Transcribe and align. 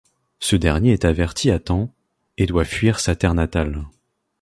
Ce 0.39 0.55
dernier 0.55 0.93
est 0.93 1.05
averti 1.05 1.51
à 1.51 1.59
temps, 1.59 1.93
et 2.39 2.47
doit 2.47 2.65
fuir 2.65 2.99
sa 2.99 3.15
terre 3.15 3.35
natale. 3.35 3.85